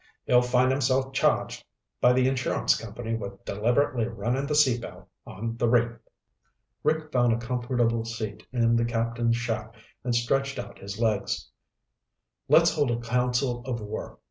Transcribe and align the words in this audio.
He'll 0.25 0.41
find 0.41 0.71
himself 0.71 1.13
charged 1.13 1.63
by 2.01 2.13
the 2.13 2.27
insurance 2.27 2.75
company 2.75 3.13
with 3.13 3.45
deliberately 3.45 4.07
running 4.07 4.47
the 4.47 4.55
Sea 4.55 4.79
Belle 4.79 5.07
on 5.27 5.57
the 5.57 5.69
reef." 5.69 5.91
Rick 6.81 7.11
found 7.11 7.33
a 7.33 7.37
comfortable 7.37 8.03
seat 8.03 8.47
in 8.51 8.75
the 8.77 8.83
captain's 8.85 9.37
shack 9.37 9.75
and 10.03 10.15
stretched 10.15 10.57
out 10.57 10.79
his 10.79 10.99
legs. 10.99 11.51
"Let's 12.47 12.73
hold 12.73 12.89
a 12.89 12.97
council 12.99 13.61
of 13.67 13.79
war. 13.79 14.17